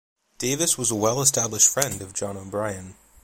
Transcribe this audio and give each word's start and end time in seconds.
Davis 0.39 0.79
was 0.79 0.89
a 0.89 0.95
well-established 0.95 1.67
friend 1.67 2.01
of 2.01 2.11
John 2.11 2.35
O'Brien. 2.35 2.95